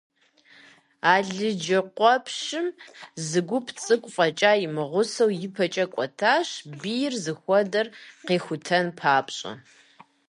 Алыджыкъуэпщым 1.13 2.67
зы 3.27 3.39
гуп 3.47 3.65
цӏыкӏу 3.83 4.13
фӏэкӏа 4.15 4.51
имыгъусэу 4.65 5.35
ипэкӏэ 5.45 5.85
кӏуэтащ, 5.93 6.47
бийр 6.79 7.13
зыхуэдэр 7.23 7.87
къихутэн 8.25 8.87
папщӏэ. 8.99 9.51